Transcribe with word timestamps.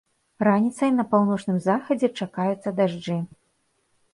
Раніцай 0.47 0.89
на 0.99 1.03
паўночным 1.11 1.59
захадзе 1.67 2.07
чакаюцца 2.27 2.75
дажджы. 2.81 3.21